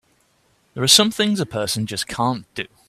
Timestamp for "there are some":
0.73-1.11